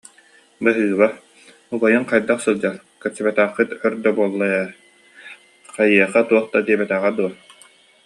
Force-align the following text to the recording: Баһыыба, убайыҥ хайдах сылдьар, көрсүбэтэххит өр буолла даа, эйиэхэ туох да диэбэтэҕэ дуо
Баһыыба, 0.63 1.07
убайыҥ 1.73 2.03
хайдах 2.11 2.39
сылдьар, 2.43 2.75
көрсүбэтэххит 3.01 3.69
өр 3.85 3.93
буолла 4.17 4.47
даа, 4.55 4.65
эйиэхэ 5.83 6.21
туох 6.27 6.45
да 6.53 6.59
диэбэтэҕэ 6.65 7.11
дуо 7.17 7.29